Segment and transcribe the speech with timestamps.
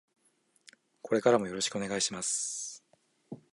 [1.03, 2.83] これからもよろしくお願いします。